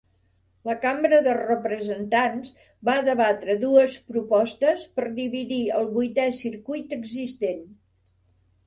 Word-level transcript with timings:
La 0.67 0.73
Cambra 0.85 1.17
de 1.27 1.35
Representants 1.37 2.49
va 2.89 2.97
debatre 3.09 3.57
dues 3.67 3.99
propostes 4.09 4.89
per 4.97 5.07
dividir 5.23 5.63
el 5.83 5.91
Vuitè 6.01 6.29
Circuit 6.43 6.99
existent. 7.03 7.65